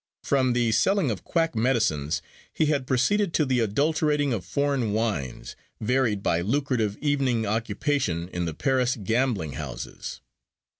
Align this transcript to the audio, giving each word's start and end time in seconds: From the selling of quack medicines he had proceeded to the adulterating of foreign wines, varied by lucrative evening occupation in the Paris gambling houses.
From 0.23 0.53
the 0.53 0.71
selling 0.71 1.11
of 1.11 1.23
quack 1.23 1.55
medicines 1.55 2.23
he 2.51 2.65
had 2.65 2.87
proceeded 2.87 3.35
to 3.35 3.45
the 3.45 3.59
adulterating 3.59 4.33
of 4.33 4.43
foreign 4.43 4.93
wines, 4.93 5.55
varied 5.79 6.23
by 6.23 6.41
lucrative 6.41 6.97
evening 7.01 7.45
occupation 7.45 8.27
in 8.29 8.45
the 8.45 8.55
Paris 8.55 8.95
gambling 9.03 9.51
houses. 9.51 10.19